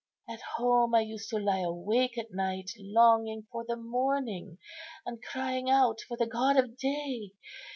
[0.27, 4.57] At home I used to lie awake at night longing for the morning,
[5.05, 7.33] and crying out for the god of day.